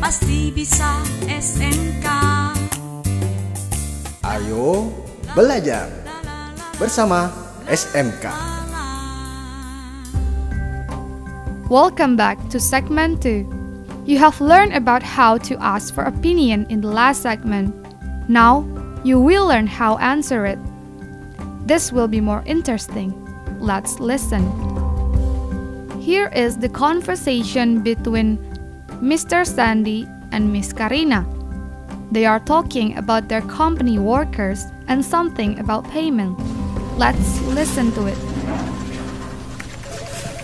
pasti 0.00 0.48
bisa 0.48 1.04
SMK. 1.28 2.08
Ayo 4.24 4.88
belajar 5.36 5.92
bersama 6.80 7.28
SMK. 7.68 8.32
Welcome 11.68 12.16
back 12.16 12.40
to 12.48 12.56
segment 12.56 13.20
2. 13.20 13.44
You 14.08 14.16
have 14.16 14.40
learned 14.40 14.72
about 14.72 15.04
how 15.04 15.36
to 15.44 15.54
ask 15.60 15.92
for 15.92 16.08
opinion 16.08 16.64
in 16.72 16.80
the 16.80 16.88
last 16.88 17.20
segment. 17.20 17.76
Now, 18.24 18.64
you 19.04 19.20
will 19.20 19.52
learn 19.52 19.68
how 19.68 20.00
answer 20.00 20.48
it. 20.48 20.58
This 21.68 21.92
will 21.92 22.08
be 22.08 22.24
more 22.24 22.42
interesting. 22.48 23.12
Let's 23.60 24.00
listen. 24.00 24.48
Here 26.00 26.32
is 26.32 26.56
the 26.56 26.72
conversation 26.72 27.84
between 27.84 28.40
Mr. 29.00 29.46
Sandy 29.46 30.06
and 30.30 30.52
Miss 30.52 30.74
Karina. 30.74 31.26
They 32.12 32.26
are 32.26 32.38
talking 32.38 32.98
about 32.98 33.28
their 33.28 33.40
company 33.40 33.98
workers 33.98 34.66
and 34.88 35.02
something 35.02 35.58
about 35.58 35.88
payment. 35.90 36.38
Let's 36.98 37.40
listen 37.42 37.92
to 37.92 38.06
it. 38.08 38.18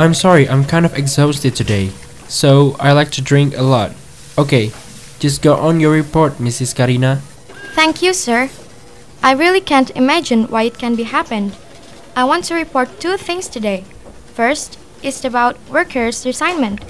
I'm 0.00 0.14
sorry, 0.14 0.48
I'm 0.48 0.64
kind 0.64 0.86
of 0.86 0.96
exhausted 0.96 1.54
today, 1.54 1.90
so 2.28 2.76
I 2.80 2.92
like 2.92 3.10
to 3.12 3.22
drink 3.22 3.56
a 3.56 3.62
lot. 3.62 3.92
Okay, 4.38 4.72
just 5.18 5.42
go 5.42 5.56
on 5.56 5.78
your 5.78 5.92
report, 5.92 6.38
Mrs. 6.38 6.74
Karina. 6.74 7.16
Thank 7.74 8.00
you, 8.00 8.14
sir. 8.14 8.48
I 9.22 9.32
really 9.32 9.60
can't 9.60 9.90
imagine 9.90 10.44
why 10.44 10.62
it 10.62 10.78
can 10.78 10.96
be 10.96 11.02
happened. 11.02 11.56
I 12.16 12.24
want 12.24 12.44
to 12.44 12.54
report 12.54 13.00
two 13.00 13.18
things 13.18 13.48
today. 13.48 13.84
First 14.32 14.78
is 15.02 15.24
about 15.26 15.58
workers' 15.68 16.24
resignment. 16.24 16.80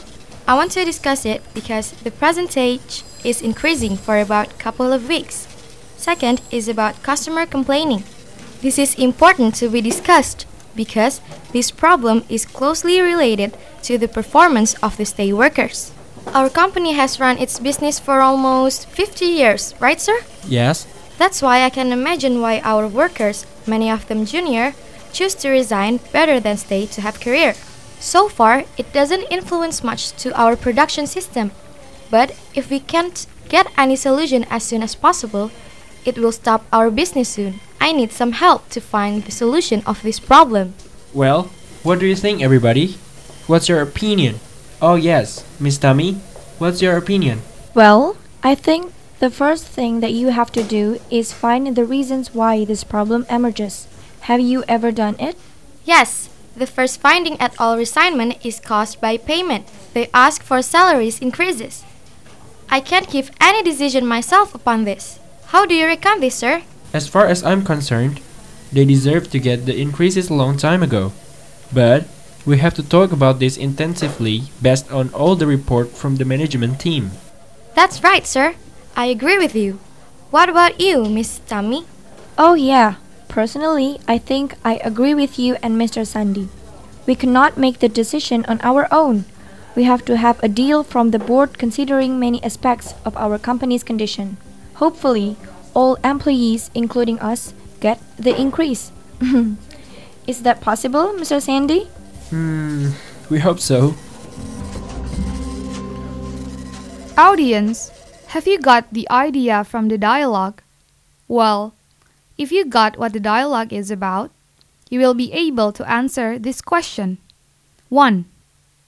I 0.49 0.55
want 0.55 0.71
to 0.73 0.85
discuss 0.85 1.27
it 1.27 1.43
because 1.55 1.91
the 1.91 2.13
percentage 2.13 3.03
is 3.25 3.43
increasing 3.43 3.97
for 3.97 4.21
about 4.21 4.53
a 4.53 4.63
couple 4.63 4.93
of 4.93 5.09
weeks. 5.09 5.49
Second 5.97 6.41
is 6.53 6.69
about 6.69 7.03
customer 7.03 7.47
complaining. 7.47 8.05
This 8.61 8.79
is 8.79 8.95
important 8.95 9.57
to 9.57 9.69
be 9.69 9.81
discussed 9.81 10.47
because 10.77 11.21
this 11.51 11.73
problem 11.73 12.23
is 12.29 12.47
closely 12.47 13.01
related 13.01 13.57
to 13.83 13.99
the 13.99 14.07
performance 14.07 14.75
of 14.75 14.97
the 14.97 15.05
stay 15.05 15.33
workers. 15.33 15.91
Our 16.29 16.49
company 16.49 16.93
has 16.93 17.19
run 17.19 17.39
its 17.39 17.59
business 17.59 17.99
for 17.99 18.21
almost 18.21 18.89
50 18.89 19.25
years, 19.25 19.75
right, 19.81 20.01
sir? 20.01 20.21
Yes? 20.47 20.87
That's 21.19 21.43
why 21.43 21.65
I 21.65 21.71
can 21.71 21.91
imagine 21.91 22.41
why 22.41 22.61
our 22.61 22.87
workers, 22.87 23.47
many 23.67 23.91
of 23.91 24.07
them 24.07 24.25
junior, 24.25 24.75
choose 25.13 25.35
to 25.37 25.51
resign 25.51 25.99
better 26.13 26.39
than 26.39 26.57
stay 26.57 26.87
to 26.87 27.01
have 27.01 27.21
career. 27.21 27.55
So 28.01 28.29
far, 28.29 28.65
it 28.77 28.93
doesn't 28.93 29.31
influence 29.31 29.83
much 29.83 30.13
to 30.23 30.35
our 30.39 30.57
production 30.57 31.07
system. 31.07 31.51
But 32.11 32.37
if 32.55 32.71
we 32.71 32.81
can't 32.81 33.27
get 33.49 33.67
any 33.77 33.97
solution 33.97 34.45
as 34.51 34.63
soon 34.63 34.83
as 34.83 34.95
possible, 34.95 35.51
it 36.05 36.19
will 36.19 36.33
stop 36.33 36.65
our 36.73 36.91
business 36.91 37.29
soon. 37.29 37.61
I 37.81 37.93
need 37.93 38.13
some 38.13 38.33
help 38.33 38.69
to 38.71 38.81
find 38.81 39.25
the 39.25 39.33
solution 39.33 39.83
of 39.87 40.03
this 40.03 40.21
problem. 40.21 40.75
Well, 41.13 41.51
what 41.83 41.99
do 41.99 42.07
you 42.07 42.17
think, 42.17 42.43
everybody? 42.43 42.97
What's 43.47 43.69
your 43.69 43.81
opinion? 43.81 44.41
Oh, 44.81 44.95
yes, 44.95 45.45
Miss 45.59 45.79
Tammy, 45.79 46.15
what's 46.59 46.83
your 46.83 46.97
opinion? 46.97 47.43
Well, 47.75 48.17
I 48.43 48.55
think 48.55 48.93
the 49.19 49.31
first 49.31 49.65
thing 49.65 50.01
that 50.01 50.13
you 50.13 50.29
have 50.29 50.53
to 50.53 50.63
do 50.63 51.01
is 51.11 51.33
find 51.33 51.75
the 51.75 51.85
reasons 51.85 52.35
why 52.35 52.65
this 52.65 52.85
problem 52.85 53.25
emerges. 53.31 53.89
Have 54.23 54.41
you 54.41 54.65
ever 54.69 54.93
done 54.93 55.17
it? 55.19 55.37
Yes, 55.85 56.29
the 56.57 56.67
first 56.67 57.01
finding 57.01 57.39
at 57.41 57.55
all 57.61 57.77
resignment 57.77 58.45
is 58.45 58.61
caused 58.61 59.01
by 59.01 59.17
payment. 59.17 59.69
They 59.93 60.09
ask 60.13 60.43
for 60.43 60.63
salaries 60.63 61.21
increases. 61.21 61.85
I 62.71 62.81
can't 62.81 63.11
give 63.11 63.31
any 63.41 63.63
decision 63.63 64.07
myself 64.07 64.55
upon 64.55 64.85
this. 64.85 65.21
How 65.47 65.67
do 65.67 65.75
you 65.75 65.87
reckon 65.87 66.21
this, 66.21 66.35
sir? 66.35 66.63
As 66.93 67.09
far 67.09 67.27
as 67.27 67.45
I'm 67.45 67.65
concerned, 67.65 68.21
they 68.73 68.85
deserve 68.85 69.31
to 69.31 69.39
get 69.39 69.67
the 69.67 69.79
increases 69.79 70.31
a 70.31 70.35
long 70.35 70.57
time 70.57 70.83
ago. 70.83 71.13
But 71.73 72.09
we 72.45 72.59
have 72.59 72.75
to 72.75 72.83
talk 72.83 73.13
about 73.13 73.39
this 73.39 73.57
intensively 73.57 74.51
based 74.63 74.91
on 74.91 75.13
all 75.15 75.37
the 75.37 75.47
report 75.47 75.91
from 75.91 76.17
the 76.17 76.25
management 76.25 76.81
team. 76.81 77.11
That's 77.75 78.03
right, 78.03 78.27
sir. 78.27 78.55
I 78.97 79.07
agree 79.07 79.39
with 79.39 79.55
you. 79.55 79.79
What 80.31 80.49
about 80.49 80.81
you, 80.81 81.05
Miss 81.05 81.39
Tammy? 81.47 81.85
Oh, 82.39 82.55
yeah. 82.55 82.97
Personally, 83.37 84.01
I 84.09 84.17
think 84.17 84.57
I 84.65 84.81
agree 84.81 85.13
with 85.13 85.39
you 85.39 85.61
and 85.63 85.77
Mr. 85.77 86.07
Sandy. 86.07 86.49
We 87.05 87.15
cannot 87.15 87.59
make 87.59 87.81
the 87.81 87.89
decision 87.89 88.47
on 88.49 88.59
our 88.63 88.89
own. 88.91 89.27
We 89.77 89.85
have 89.85 90.07
to 90.07 90.17
have 90.17 90.43
a 90.43 90.49
deal 90.49 90.83
from 90.83 91.11
the 91.11 91.19
board 91.19 91.59
considering 91.59 92.19
many 92.19 92.43
aspects 92.43 92.95
of 93.05 93.15
our 93.19 93.37
company's 93.37 93.85
condition. 93.85 94.39
Hopefully, 94.81 95.37
all 95.75 95.97
employees, 95.97 96.71
including 96.73 97.21
us, 97.21 97.53
get 97.79 98.01
the 98.17 98.33
increase. 98.33 98.91
Is 100.27 100.41
that 100.41 100.63
possible, 100.63 101.13
Mr. 101.13 101.37
Sandy? 101.37 101.93
Hmm, 102.33 102.97
we 103.29 103.41
hope 103.41 103.61
so. 103.61 103.93
Audience, 107.21 107.93
have 108.29 108.47
you 108.49 108.59
got 108.59 108.89
the 108.91 109.05
idea 109.11 109.63
from 109.63 109.89
the 109.89 109.99
dialogue? 109.99 110.63
Well, 111.29 111.76
if 112.39 112.53
you 112.53 112.65
got 112.65 112.99
what 112.99 113.13
the 113.13 113.21
dialogue 113.21 113.73
is 113.73 113.91
about, 113.91 114.31
you 114.91 115.01
will 115.01 115.15
be 115.15 115.33
able 115.33 115.73
to 115.73 115.91
answer 115.91 116.39
this 116.39 116.61
question. 116.61 117.19
1. 117.89 118.25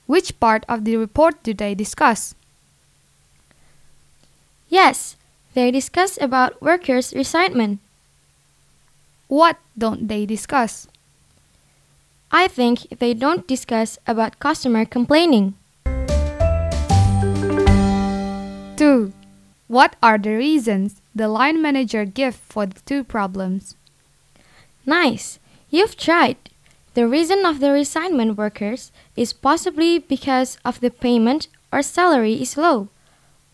Which 0.06 0.38
part 0.41 0.64
of 0.69 0.84
the 0.84 0.97
report 0.97 1.42
do 1.42 1.54
they 1.54 1.75
discuss? 1.75 2.34
Yes, 4.69 5.16
they 5.54 5.70
discuss 5.70 6.19
about 6.20 6.60
workers' 6.60 7.14
resignment. 7.14 7.81
What 9.28 9.56
don't 9.76 10.09
they 10.09 10.26
discuss? 10.26 10.86
I 12.30 12.48
think 12.48 12.98
they 12.98 13.15
don't 13.15 13.47
discuss 13.48 13.98
about 14.06 14.38
customer 14.38 14.84
complaining. 14.84 15.54
2. 18.76 19.12
What 19.69 19.97
are 20.03 20.19
the 20.19 20.36
reasons 20.36 21.00
the 21.18 21.28
line 21.28 21.60
manager 21.60 22.04
give 22.04 22.34
for 22.34 22.64
the 22.64 22.80
two 22.86 23.04
problems? 23.04 23.74
Nice. 24.86 25.38
You've 25.68 25.96
tried. 25.96 26.38
The 26.94 27.06
reason 27.06 27.44
of 27.44 27.60
the 27.60 27.70
resignment 27.70 28.38
workers 28.38 28.90
is 29.14 29.32
possibly 29.32 29.98
because 29.98 30.56
of 30.64 30.80
the 30.80 30.90
payment 30.90 31.48
or 31.70 31.82
salary 31.82 32.40
is 32.40 32.56
low, 32.56 32.88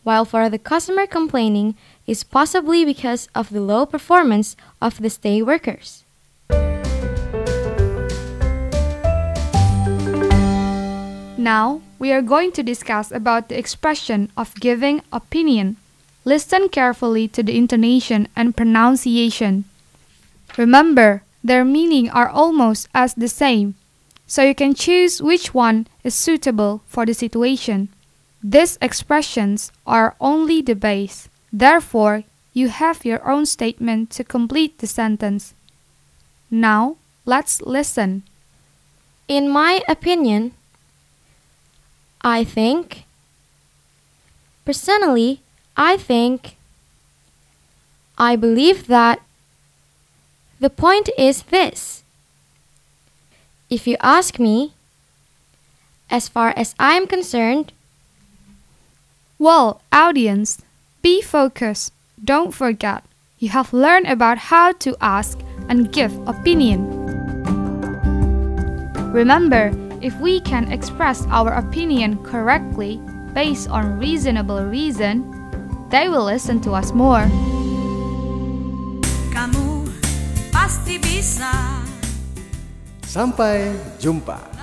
while 0.04 0.24
for 0.24 0.48
the 0.48 0.58
customer 0.58 1.06
complaining 1.06 1.74
is 2.06 2.22
possibly 2.22 2.84
because 2.84 3.28
of 3.34 3.50
the 3.50 3.60
low 3.60 3.84
performance 3.84 4.56
of 4.80 5.02
the 5.02 5.10
stay 5.10 5.42
workers. 5.42 6.04
Now, 11.36 11.82
we 11.98 12.12
are 12.12 12.22
going 12.22 12.52
to 12.52 12.62
discuss 12.62 13.10
about 13.10 13.48
the 13.48 13.58
expression 13.58 14.30
of 14.36 14.54
giving 14.60 15.02
opinion. 15.12 15.76
Listen 16.24 16.68
carefully 16.68 17.28
to 17.28 17.42
the 17.42 17.56
intonation 17.56 18.28
and 18.34 18.56
pronunciation. 18.56 19.64
Remember, 20.56 21.22
their 21.42 21.64
meaning 21.64 22.08
are 22.08 22.28
almost 22.28 22.88
as 22.94 23.12
the 23.12 23.28
same, 23.28 23.74
so 24.26 24.42
you 24.42 24.54
can 24.54 24.74
choose 24.74 25.20
which 25.20 25.52
one 25.52 25.86
is 26.02 26.14
suitable 26.14 26.80
for 26.86 27.04
the 27.04 27.12
situation. 27.12 27.88
These 28.42 28.78
expressions 28.80 29.70
are 29.86 30.16
only 30.20 30.62
the 30.62 30.74
base. 30.74 31.28
Therefore, 31.52 32.24
you 32.54 32.68
have 32.68 33.04
your 33.04 33.20
own 33.28 33.44
statement 33.44 34.10
to 34.12 34.24
complete 34.24 34.78
the 34.78 34.86
sentence. 34.86 35.54
Now, 36.50 36.96
let's 37.26 37.60
listen. 37.62 38.22
In 39.28 39.50
my 39.50 39.82
opinion, 39.88 40.52
I 42.22 42.44
think, 42.44 43.04
personally, 44.64 45.40
I 45.76 45.96
think, 45.96 46.56
I 48.16 48.36
believe 48.36 48.86
that. 48.86 49.20
The 50.60 50.70
point 50.70 51.10
is 51.18 51.42
this. 51.44 52.04
If 53.68 53.86
you 53.86 53.96
ask 54.00 54.38
me, 54.38 54.72
as 56.10 56.28
far 56.28 56.54
as 56.56 56.74
I 56.78 56.94
am 56.94 57.06
concerned, 57.06 57.72
Well, 59.36 59.82
audience, 59.92 60.62
be 61.02 61.20
focused. 61.20 61.92
Don't 62.22 62.54
forget, 62.54 63.02
you 63.38 63.48
have 63.50 63.74
learned 63.74 64.06
about 64.06 64.38
how 64.38 64.72
to 64.86 64.96
ask 65.00 65.38
and 65.68 65.92
give 65.92 66.14
opinion. 66.26 66.86
Remember, 69.12 69.74
if 70.00 70.14
we 70.20 70.40
can 70.40 70.70
express 70.70 71.26
our 71.28 71.52
opinion 71.52 72.22
correctly 72.22 73.02
based 73.34 73.68
on 73.68 73.98
reasonable 73.98 74.62
reason, 74.64 75.26
they 75.94 76.08
will 76.10 76.26
listen 76.26 76.58
to 76.58 76.74
us 76.74 76.90
more. 76.90 77.22
Kamu 79.30 79.86
pasti 80.50 80.98
bisa. 80.98 81.54
Sampai 83.06 83.70
jumpa. 84.02 84.53